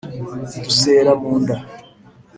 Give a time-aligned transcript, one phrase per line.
[0.63, 1.57] Dusera mu nda